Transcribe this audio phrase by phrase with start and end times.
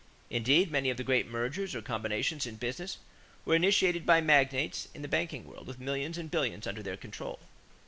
[0.31, 2.97] Indeed, many of the great mergers or combinations in business
[3.45, 7.37] were initiated by magnates in the banking world with millions and billions under their control.